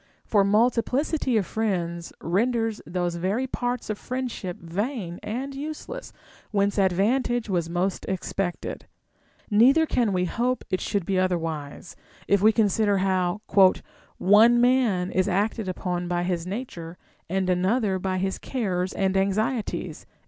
For 0.25 0.43
multi 0.43 0.81
plicity 0.81 1.37
of 1.37 1.45
friends 1.45 2.11
renders 2.19 2.81
those 2.87 3.17
very 3.17 3.45
parts 3.45 3.87
of 3.87 3.99
friendship 3.99 4.57
vain 4.57 5.19
and 5.21 5.53
useless 5.53 6.11
Avhence 6.51 6.83
advantage 6.83 7.49
was 7.51 7.69
most 7.69 8.05
expected; 8.09 8.87
neither 9.51 9.85
can 9.85 10.11
we 10.11 10.25
hope 10.25 10.63
it 10.71 10.81
should 10.81 11.05
be 11.05 11.19
otherwise, 11.19 11.95
if 12.27 12.41
we 12.41 12.51
consider 12.51 12.97
how" 12.97 13.41
one 14.17 14.59
man 14.59 15.11
is 15.11 15.27
acted 15.29 15.69
upon 15.69 16.07
by 16.07 16.23
his 16.23 16.47
nature 16.47 16.97
and 17.29 17.47
another 17.47 17.99
by 17.99 18.17
his 18.17 18.39
cares 18.39 18.93
and 18.93 19.15
anxieties." 19.15 20.07